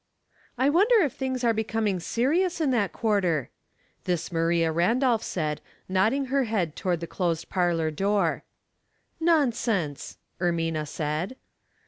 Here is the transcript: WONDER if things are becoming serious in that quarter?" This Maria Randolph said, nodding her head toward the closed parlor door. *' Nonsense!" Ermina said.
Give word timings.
WONDER 0.57 1.01
if 1.01 1.13
things 1.13 1.43
are 1.43 1.53
becoming 1.53 1.99
serious 1.99 2.59
in 2.59 2.71
that 2.71 2.91
quarter?" 2.91 3.51
This 4.05 4.31
Maria 4.31 4.71
Randolph 4.71 5.21
said, 5.21 5.61
nodding 5.87 6.25
her 6.33 6.45
head 6.45 6.75
toward 6.75 7.01
the 7.01 7.05
closed 7.05 7.49
parlor 7.49 7.91
door. 7.91 8.43
*' 8.83 9.19
Nonsense!" 9.31 10.17
Ermina 10.41 10.87
said. 10.87 11.35